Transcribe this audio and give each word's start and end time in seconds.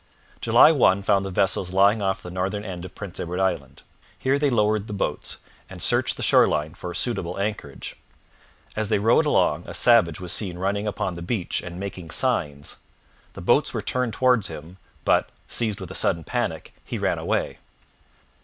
July 0.39 0.71
1 0.71 1.03
found 1.03 1.23
the 1.23 1.29
vessels 1.29 1.71
lying 1.71 2.01
off 2.01 2.23
the 2.23 2.31
northern 2.31 2.65
end 2.65 2.83
of 2.85 2.95
Prince 2.95 3.19
Edward 3.19 3.39
Island. 3.39 3.83
Here 4.17 4.39
they 4.39 4.49
lowered 4.49 4.87
the 4.87 4.93
boats, 4.93 5.37
and 5.69 5.79
searched 5.79 6.17
the 6.17 6.23
shore 6.23 6.47
line 6.47 6.73
for 6.73 6.89
a 6.89 6.95
suitable 6.95 7.37
anchorage. 7.39 7.95
As 8.75 8.89
they 8.89 8.97
rowed 8.97 9.27
along 9.27 9.63
a 9.67 9.75
savage 9.75 10.19
was 10.19 10.33
seen 10.33 10.57
running 10.57 10.87
upon 10.87 11.13
the 11.13 11.21
beach 11.21 11.61
and 11.61 11.79
making 11.79 12.09
signs. 12.09 12.77
The 13.33 13.41
boats 13.41 13.75
were 13.75 13.81
turned 13.83 14.13
towards 14.13 14.47
him, 14.47 14.77
but, 15.05 15.29
seized 15.47 15.79
with 15.79 15.91
a 15.91 15.93
sudden 15.93 16.23
panic, 16.23 16.73
he 16.83 16.97
ran 16.97 17.19
away. 17.19 17.59